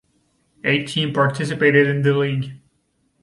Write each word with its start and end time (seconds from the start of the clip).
Eight 0.63 0.87
teams 0.87 1.13
participated 1.13 1.85
in 1.85 2.01
the 2.01 2.17
league. 2.17 2.59